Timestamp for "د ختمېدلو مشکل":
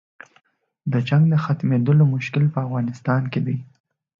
1.29-2.43